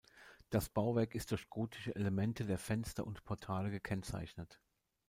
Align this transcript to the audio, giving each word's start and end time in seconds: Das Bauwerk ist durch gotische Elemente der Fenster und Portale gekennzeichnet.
Das 0.49 0.67
Bauwerk 0.67 1.13
ist 1.13 1.29
durch 1.29 1.47
gotische 1.47 1.95
Elemente 1.95 2.47
der 2.47 2.57
Fenster 2.57 3.05
und 3.05 3.23
Portale 3.23 3.69
gekennzeichnet. 3.69 4.59